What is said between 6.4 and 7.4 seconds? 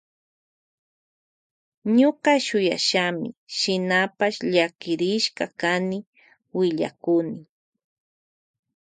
willakuni.